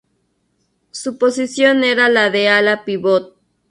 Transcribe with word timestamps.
Su 0.89 1.19
posición 1.19 1.83
era 1.83 2.09
la 2.09 2.31
de 2.31 2.49
ala-pívot. 2.49 3.37